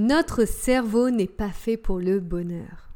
[0.00, 2.92] Notre cerveau n'est pas fait pour le bonheur.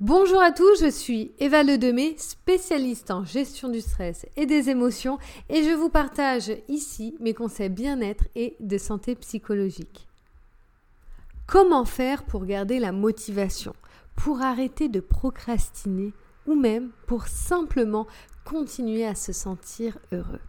[0.00, 5.20] Bonjour à tous, je suis Eva Ledemé, spécialiste en gestion du stress et des émotions,
[5.48, 10.08] et je vous partage ici mes conseils bien-être et de santé psychologique.
[11.46, 13.76] Comment faire pour garder la motivation,
[14.16, 16.12] pour arrêter de procrastiner
[16.48, 18.08] ou même pour simplement
[18.44, 20.42] continuer à se sentir heureux?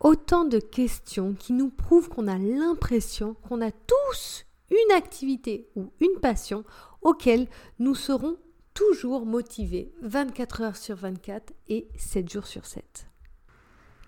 [0.00, 5.92] Autant de questions qui nous prouvent qu'on a l'impression qu'on a tous une activité ou
[6.00, 6.64] une passion
[7.02, 7.48] auquel
[7.78, 8.36] nous serons
[8.74, 13.06] toujours motivés 24 heures sur 24 et 7 jours sur 7.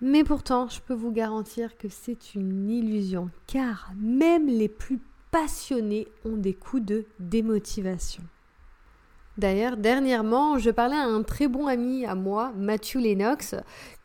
[0.01, 4.99] Mais pourtant, je peux vous garantir que c'est une illusion, car même les plus
[5.31, 8.23] passionnés ont des coups de démotivation.
[9.37, 13.55] D'ailleurs, dernièrement, je parlais à un très bon ami à moi, Matthew Lennox,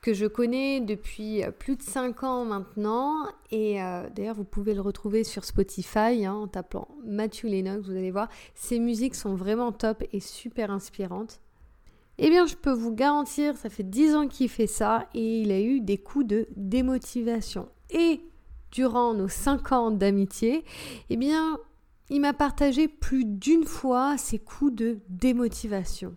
[0.00, 3.26] que je connais depuis plus de 5 ans maintenant.
[3.50, 7.96] Et euh, d'ailleurs, vous pouvez le retrouver sur Spotify hein, en tapant Matthew Lennox, vous
[7.96, 8.28] allez voir.
[8.54, 11.40] Ses musiques sont vraiment top et super inspirantes.
[12.16, 15.52] Eh bien, je peux vous garantir, ça fait 10 ans qu'il fait ça et il
[15.52, 17.68] a eu des coups de démotivation.
[17.90, 18.22] Et
[18.72, 20.64] durant nos 5 ans d'amitié,
[21.10, 21.58] eh bien,
[22.10, 26.16] il m'a partagé plus d'une fois ses coups de démotivation.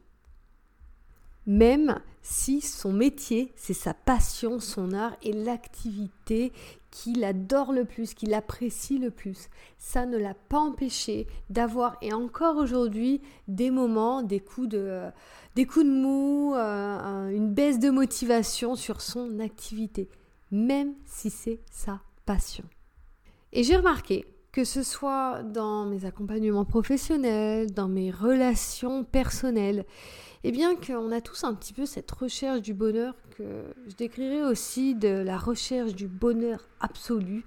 [1.47, 6.53] Même si son métier, c'est sa passion, son art et l'activité
[6.91, 9.49] qu'il adore le plus, qu'il apprécie le plus.
[9.77, 15.09] Ça ne l'a pas empêché d'avoir, et encore aujourd'hui, des moments, des coups de,
[15.55, 20.09] des coups de mou, euh, une baisse de motivation sur son activité,
[20.51, 22.65] même si c'est sa passion.
[23.51, 29.85] Et j'ai remarqué que ce soit dans mes accompagnements professionnels, dans mes relations personnelles,
[30.43, 34.43] et bien qu'on a tous un petit peu cette recherche du bonheur que je décrirais
[34.43, 37.45] aussi de la recherche du bonheur absolu.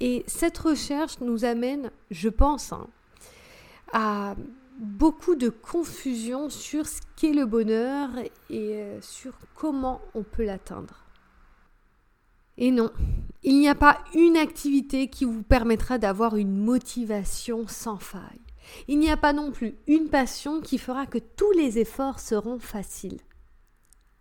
[0.00, 2.86] Et cette recherche nous amène, je pense, hein,
[3.92, 4.34] à
[4.78, 8.08] beaucoup de confusion sur ce qu'est le bonheur
[8.50, 11.04] et euh, sur comment on peut l'atteindre.
[12.62, 12.92] Et non,
[13.42, 18.22] il n'y a pas une activité qui vous permettra d'avoir une motivation sans faille.
[18.86, 22.60] Il n'y a pas non plus une passion qui fera que tous les efforts seront
[22.60, 23.18] faciles.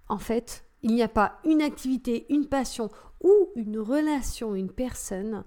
[0.09, 2.89] En fait, il n'y a pas une activité, une passion
[3.23, 5.43] ou une relation, une personne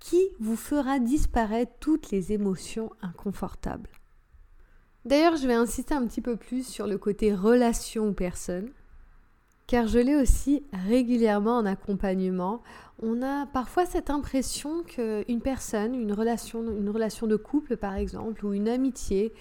[0.00, 3.90] qui vous fera disparaître toutes les émotions inconfortables.
[5.04, 8.72] D'ailleurs, je vais insister un petit peu plus sur le côté relation ou personne
[9.72, 12.60] car je l'ai aussi régulièrement en accompagnement.
[13.02, 18.44] On a parfois cette impression qu'une personne, une relation, une relation de couple par exemple,
[18.44, 19.32] ou une amitié,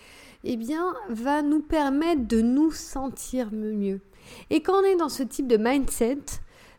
[0.46, 4.00] eh bien, va nous permettre de nous sentir mieux.
[4.50, 6.20] Et quand on est dans ce type de mindset,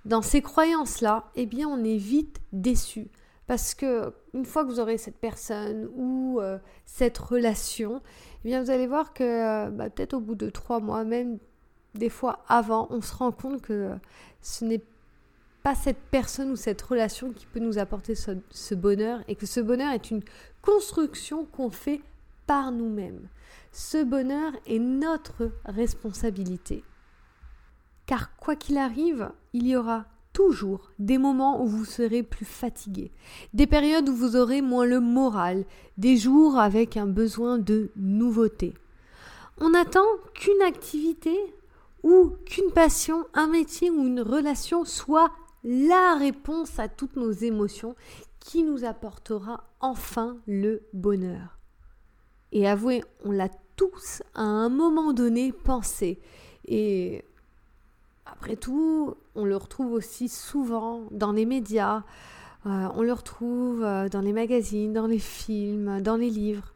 [0.06, 3.08] dans ces croyances-là, eh bien, on est vite déçu.
[3.46, 8.00] Parce que une fois que vous aurez cette personne ou euh, cette relation,
[8.46, 9.24] eh bien, vous allez voir que
[9.66, 11.38] euh, bah, peut-être au bout de trois mois, même
[11.94, 13.90] des fois avant, on se rend compte que
[14.40, 14.82] ce n'est
[15.62, 19.60] pas cette personne ou cette relation qui peut nous apporter ce, bonheur et que ce
[19.60, 20.22] bonheur est une
[20.60, 22.00] construction qu'on fait
[22.46, 23.28] par nous-mêmes.
[23.70, 26.82] Ce bonheur est notre responsabilité.
[28.06, 33.12] Car quoi qu'il arrive, il y aura toujours des moments où vous serez plus fatigué,
[33.52, 35.64] des périodes où vous aurez moins le moral,
[35.98, 38.74] des jours avec un besoin de nouveauté.
[39.58, 41.36] On n'attend qu'une activité
[42.02, 45.30] ou qu'une passion, un métier ou une relation soit
[45.64, 47.94] la réponse à toutes nos émotions
[48.40, 51.58] qui nous apportera enfin le bonheur.
[52.50, 56.20] Et avouez, on l'a tous à un moment donné pensé.
[56.66, 57.24] Et
[58.26, 62.02] après tout, on le retrouve aussi souvent dans les médias,
[62.66, 66.71] euh, on le retrouve euh, dans les magazines, dans les films, dans les livres.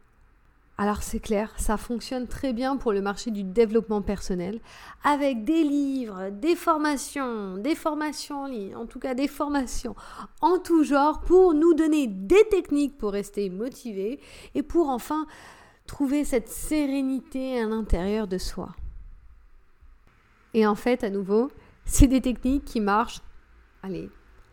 [0.78, 4.60] Alors c'est clair, ça fonctionne très bien pour le marché du développement personnel,
[5.04, 9.97] avec des livres, des formations, des formations en ligne, en tout cas des formations
[10.42, 14.20] en tout genre pour nous donner des techniques pour rester motivé
[14.54, 15.27] et pour enfin
[15.86, 18.74] trouver cette sérénité à l'intérieur de soi.
[20.53, 21.51] Et en fait, à nouveau,
[21.86, 23.22] c'est des techniques qui marchent,
[23.83, 24.10] allez,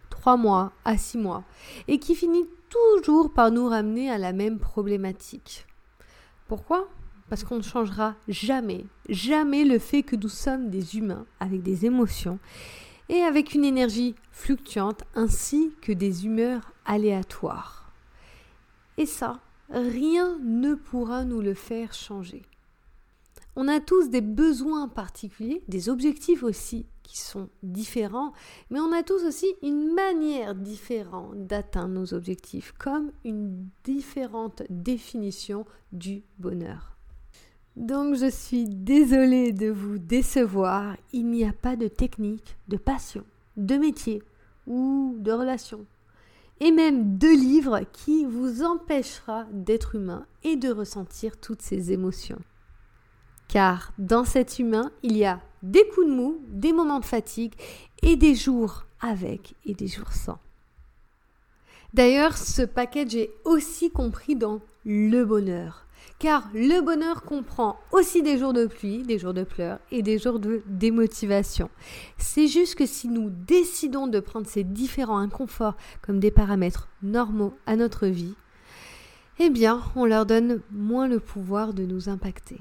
[0.09, 1.44] trois mois à six mois,
[1.89, 5.65] et qui finissent toujours par nous ramener à la même problématique
[6.55, 6.88] pourquoi?
[7.29, 11.88] Parce qu'on ne changera jamais, jamais le fait que nous sommes des humains avec des
[11.88, 12.38] émotions
[13.09, 17.91] et avec une énergie fluctuante ainsi que des humeurs aléatoires.
[18.97, 19.39] Et ça,
[19.71, 22.44] rien ne pourra nous le faire changer.
[23.55, 28.33] On a tous des besoins particuliers, des objectifs aussi qui sont différents,
[28.69, 35.65] mais on a tous aussi une manière différente d'atteindre nos objectifs, comme une différente définition
[35.91, 36.97] du bonheur.
[37.75, 43.23] Donc je suis désolée de vous décevoir, il n'y a pas de technique, de passion,
[43.57, 44.21] de métier
[44.67, 45.85] ou de relation,
[46.59, 52.39] et même de livre qui vous empêchera d'être humain et de ressentir toutes ces émotions.
[53.53, 57.53] Car dans cet humain, il y a des coups de mou, des moments de fatigue
[58.01, 60.39] et des jours avec et des jours sans.
[61.94, 65.85] D'ailleurs, ce package est aussi compris dans le bonheur.
[66.17, 70.17] Car le bonheur comprend aussi des jours de pluie, des jours de pleurs et des
[70.17, 71.69] jours de démotivation.
[72.17, 77.53] C'est juste que si nous décidons de prendre ces différents inconforts comme des paramètres normaux
[77.67, 78.33] à notre vie,
[79.38, 82.59] eh bien, on leur donne moins le pouvoir de nous impacter.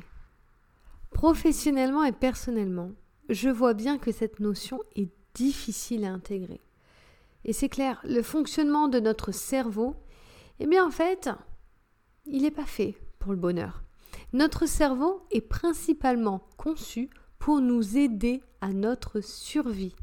[1.22, 2.90] Professionnellement et personnellement,
[3.28, 6.60] je vois bien que cette notion est difficile à intégrer.
[7.44, 9.94] Et c'est clair, le fonctionnement de notre cerveau,
[10.58, 11.30] eh bien en fait,
[12.26, 13.84] il n'est pas fait pour le bonheur.
[14.32, 17.08] Notre cerveau est principalement conçu
[17.38, 19.94] pour nous aider à notre survie.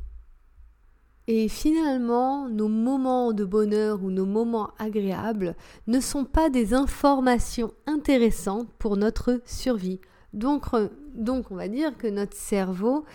[1.27, 7.73] Et finalement, nos moments de bonheur ou nos moments agréables ne sont pas des informations
[7.87, 9.99] intéressantes pour notre survie.
[10.33, 13.05] Donc, on va dire que notre cerveau,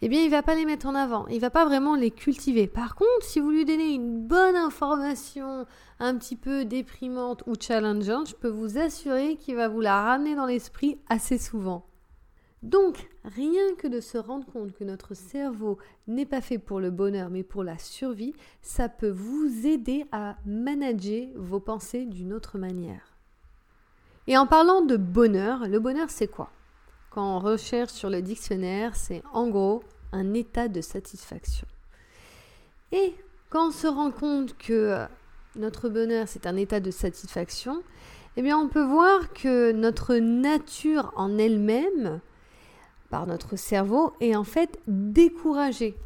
[0.00, 2.66] eh bien, il va pas les mettre en avant, il va pas vraiment les cultiver.
[2.66, 5.66] Par contre, si vous lui donnez une bonne information
[6.00, 10.34] un petit peu déprimante ou challengeante, je peux vous assurer qu'il va vous la ramener
[10.34, 11.86] dans l'esprit assez souvent.
[12.64, 16.90] Donc, rien que de se rendre compte que notre cerveau n'est pas fait pour le
[16.92, 22.58] bonheur mais pour la survie, ça peut vous aider à manager vos pensées d'une autre
[22.58, 23.11] manière.
[24.28, 26.50] Et en parlant de bonheur, le bonheur c'est quoi?
[27.10, 29.82] Quand on recherche sur le dictionnaire, c'est en gros
[30.12, 31.66] un état de satisfaction.
[32.92, 33.14] Et
[33.50, 35.06] quand on se rend compte que
[35.56, 37.82] notre bonheur c'est un état de satisfaction,
[38.36, 42.20] eh bien on peut voir que notre nature en elle-même,
[43.10, 45.96] par notre cerveau, est en fait découragée.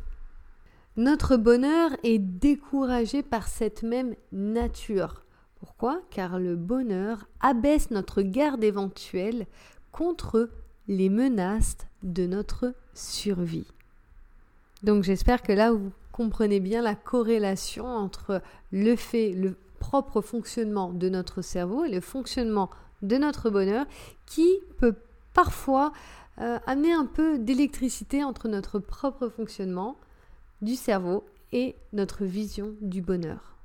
[0.96, 5.25] Notre bonheur est découragé par cette même nature.
[5.66, 9.46] Pourquoi Car le bonheur abaisse notre garde éventuelle
[9.90, 10.48] contre
[10.86, 13.66] les menaces de notre survie.
[14.84, 18.40] Donc j'espère que là vous comprenez bien la corrélation entre
[18.70, 22.70] le fait, le propre fonctionnement de notre cerveau et le fonctionnement
[23.02, 23.86] de notre bonheur
[24.24, 24.48] qui
[24.78, 24.94] peut
[25.34, 25.92] parfois
[26.38, 29.96] euh, amener un peu d'électricité entre notre propre fonctionnement
[30.62, 33.56] du cerveau et notre vision du bonheur.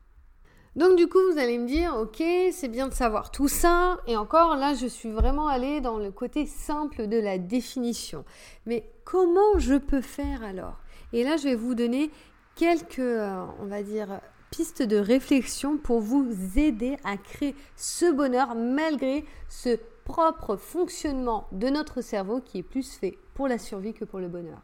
[0.77, 4.15] Donc du coup, vous allez me dire, ok, c'est bien de savoir tout ça, et
[4.15, 8.23] encore là, je suis vraiment allée dans le côté simple de la définition.
[8.65, 10.79] Mais comment je peux faire alors?
[11.11, 12.09] Et là, je vais vous donner
[12.55, 18.55] quelques, euh, on va dire, pistes de réflexion pour vous aider à créer ce bonheur
[18.55, 24.05] malgré ce propre fonctionnement de notre cerveau qui est plus fait pour la survie que
[24.05, 24.61] pour le bonheur.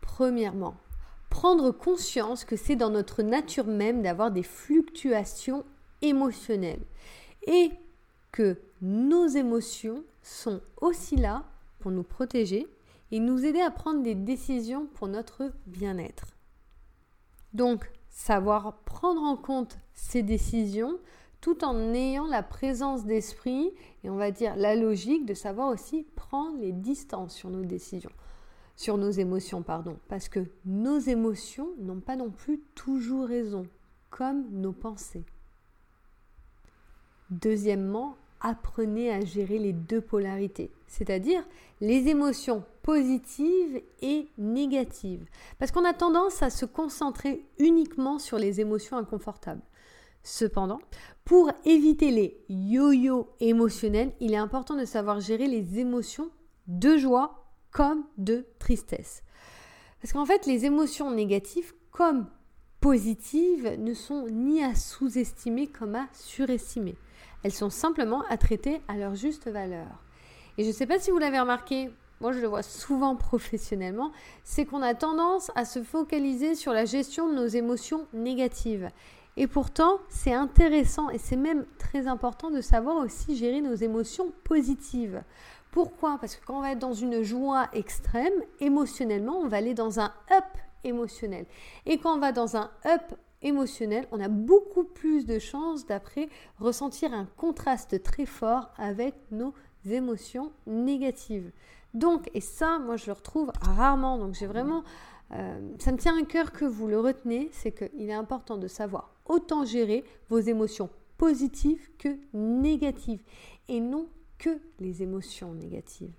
[0.00, 0.76] Premièrement,
[1.36, 5.66] prendre conscience que c'est dans notre nature même d'avoir des fluctuations
[6.00, 6.86] émotionnelles
[7.46, 7.72] et
[8.32, 11.44] que nos émotions sont aussi là
[11.78, 12.66] pour nous protéger
[13.10, 16.38] et nous aider à prendre des décisions pour notre bien-être.
[17.52, 20.96] Donc, savoir prendre en compte ces décisions
[21.42, 23.74] tout en ayant la présence d'esprit
[24.04, 28.12] et on va dire la logique de savoir aussi prendre les distances sur nos décisions
[28.76, 33.66] sur nos émotions, pardon, parce que nos émotions n'ont pas non plus toujours raison,
[34.10, 35.24] comme nos pensées.
[37.30, 41.42] Deuxièmement, apprenez à gérer les deux polarités, c'est-à-dire
[41.80, 45.26] les émotions positives et négatives,
[45.58, 49.62] parce qu'on a tendance à se concentrer uniquement sur les émotions inconfortables.
[50.22, 50.80] Cependant,
[51.24, 56.30] pour éviter les yo-yo émotionnels, il est important de savoir gérer les émotions
[56.66, 59.22] de joie comme de tristesse.
[60.00, 62.26] Parce qu'en fait, les émotions négatives comme
[62.80, 66.96] positives ne sont ni à sous-estimer comme à surestimer.
[67.42, 69.86] Elles sont simplement à traiter à leur juste valeur.
[70.58, 74.12] Et je ne sais pas si vous l'avez remarqué, moi je le vois souvent professionnellement,
[74.44, 78.90] c'est qu'on a tendance à se focaliser sur la gestion de nos émotions négatives.
[79.38, 84.32] Et pourtant, c'est intéressant et c'est même très important de savoir aussi gérer nos émotions
[84.44, 85.22] positives.
[85.76, 86.16] Pourquoi?
[86.18, 90.00] Parce que quand on va être dans une joie extrême, émotionnellement, on va aller dans
[90.00, 90.44] un up
[90.84, 91.44] émotionnel.
[91.84, 93.02] Et quand on va dans un up
[93.42, 99.52] émotionnel, on a beaucoup plus de chances d'après ressentir un contraste très fort avec nos
[99.84, 101.52] émotions négatives.
[101.92, 104.16] Donc, et ça, moi, je le retrouve rarement.
[104.16, 104.82] Donc, j'ai vraiment
[105.32, 108.66] euh, ça me tient à cœur que vous le retenez, c'est qu'il est important de
[108.66, 113.20] savoir autant gérer vos émotions positives que négatives
[113.68, 116.12] et non que les émotions négatives.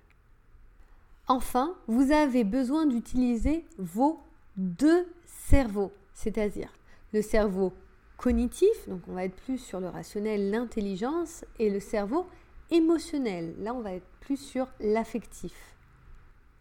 [1.26, 4.20] Enfin, vous avez besoin d'utiliser vos
[4.56, 6.72] deux cerveaux, c'est-à-dire
[7.12, 7.72] le cerveau
[8.16, 12.26] cognitif, donc on va être plus sur le rationnel, l'intelligence, et le cerveau
[12.70, 15.76] émotionnel, là on va être plus sur l'affectif.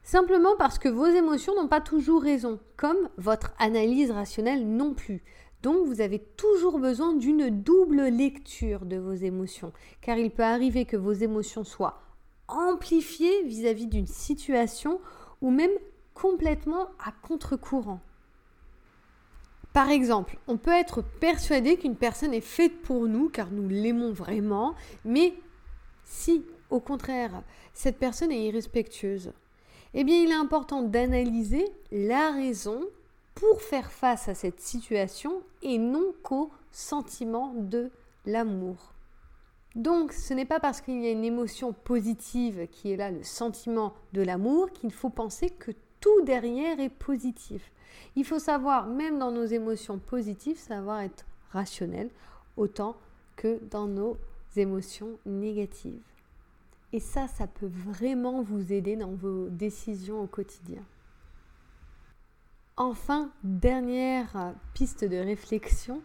[0.03, 5.21] Simplement parce que vos émotions n'ont pas toujours raison, comme votre analyse rationnelle non plus.
[5.67, 10.85] Donc vous avez toujours besoin d'une double lecture de vos émotions, car il peut arriver
[10.85, 11.99] que vos émotions soient
[12.47, 15.01] amplifiées vis-à-vis d'une situation
[15.41, 15.73] ou même
[16.13, 17.99] complètement à contre-courant.
[19.73, 24.13] Par exemple, on peut être persuadé qu'une personne est faite pour nous car nous l'aimons
[24.13, 25.33] vraiment, mais
[26.05, 27.43] si au contraire
[27.73, 29.33] cette personne est irrespectueuse,
[29.93, 32.85] eh bien il est important d'analyser la raison
[33.39, 37.91] pour faire face à cette situation et non qu'au sentiment de
[38.25, 38.93] l'amour.
[39.75, 43.23] Donc ce n'est pas parce qu'il y a une émotion positive qui est là, le
[43.23, 47.71] sentiment de l'amour, qu'il faut penser que tout derrière est positif.
[48.15, 52.09] Il faut savoir, même dans nos émotions positives, savoir être rationnel
[52.55, 52.95] autant
[53.35, 54.17] que dans nos
[54.55, 56.01] émotions négatives.
[56.91, 60.81] Et ça, ça peut vraiment vous aider dans vos décisions au quotidien.
[62.79, 66.03] Enfin, dernière piste de réflexion,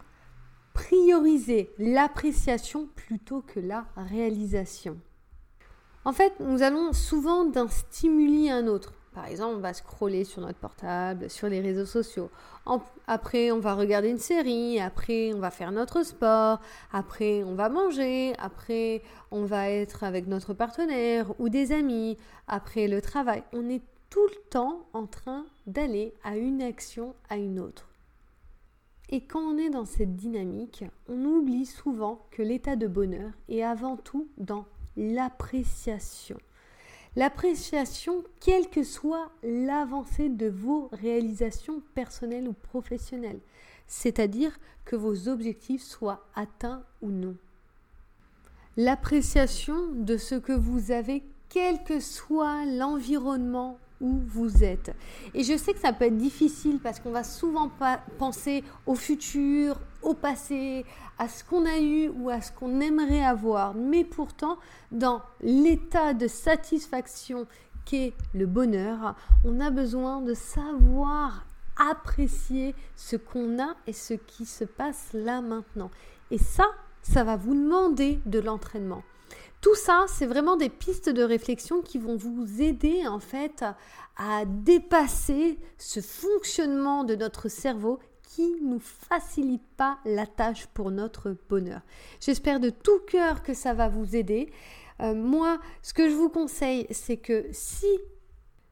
[0.72, 4.96] prioriser l'appréciation plutôt que la réalisation.
[6.06, 8.94] En fait, nous allons souvent d'un stimuli à un autre.
[9.14, 12.30] Par exemple, on va scroller sur notre portable, sur les réseaux sociaux.
[13.06, 14.80] après, on va regarder une série.
[14.80, 16.58] Après, on va faire notre sport.
[16.90, 18.32] Après, on va manger.
[18.38, 22.16] Après, on va être avec notre partenaire ou des amis.
[22.48, 23.42] Après, le travail.
[23.52, 27.88] On est tout le temps en train d'aller à une action à une autre.
[29.08, 33.62] Et quand on est dans cette dynamique, on oublie souvent que l'état de bonheur est
[33.62, 34.64] avant tout dans
[34.96, 36.38] l'appréciation.
[37.14, 43.40] L'appréciation, quelle que soit l'avancée de vos réalisations personnelles ou professionnelles,
[43.86, 47.36] c'est-à-dire que vos objectifs soient atteints ou non.
[48.78, 54.94] L'appréciation de ce que vous avez, quel que soit l'environnement où vous êtes.
[55.32, 57.70] Et je sais que ça peut être difficile parce qu'on va souvent
[58.18, 60.84] penser au futur, au passé,
[61.18, 63.74] à ce qu'on a eu ou à ce qu'on aimerait avoir.
[63.74, 64.58] Mais pourtant,
[64.90, 67.46] dans l'état de satisfaction
[67.84, 74.44] qu'est le bonheur, on a besoin de savoir apprécier ce qu'on a et ce qui
[74.44, 75.90] se passe là maintenant.
[76.30, 76.64] Et ça,
[77.02, 79.02] ça va vous demander de l'entraînement.
[79.62, 83.64] Tout ça, c'est vraiment des pistes de réflexion qui vont vous aider en fait
[84.16, 91.36] à dépasser ce fonctionnement de notre cerveau qui nous facilite pas la tâche pour notre
[91.48, 91.82] bonheur.
[92.20, 94.50] J'espère de tout cœur que ça va vous aider.
[95.00, 97.86] Euh, moi, ce que je vous conseille, c'est que si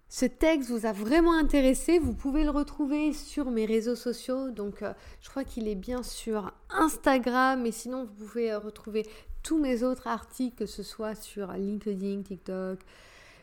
[0.08, 4.50] ce texte vous a vraiment intéressé, vous pouvez le retrouver sur mes réseaux sociaux.
[4.50, 9.06] Donc, euh, je crois qu'il est bien sur Instagram, mais sinon, vous pouvez euh, retrouver
[9.42, 12.78] tous mes autres articles, que ce soit sur LinkedIn, TikTok,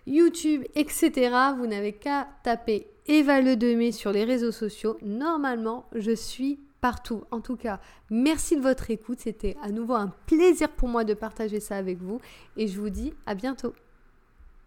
[0.06, 1.32] YouTube, etc.
[1.58, 4.98] Vous n'avez qu'à taper Eva Le sur les réseaux sociaux.
[5.01, 7.24] Normalement, je suis partout.
[7.32, 9.20] En tout cas, merci de votre écoute.
[9.20, 12.20] C'était à nouveau un plaisir pour moi de partager ça avec vous.
[12.56, 13.74] Et je vous dis à bientôt.